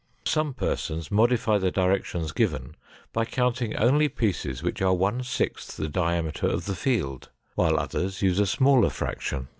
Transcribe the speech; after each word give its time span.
Some 0.25 0.55
persons 0.55 1.11
modify 1.11 1.59
the 1.59 1.69
directions 1.69 2.31
given 2.31 2.75
by 3.13 3.23
counting 3.23 3.75
only 3.75 4.09
pieces 4.09 4.63
which 4.63 4.81
are 4.81 4.95
one 4.95 5.21
sixth 5.21 5.77
the 5.77 5.87
diameter 5.89 6.47
of 6.47 6.65
the 6.65 6.73
field, 6.73 7.29
while 7.53 7.77
others 7.79 8.19
use 8.23 8.39
a 8.39 8.47
smaller 8.47 8.89
fraction. 8.89 9.49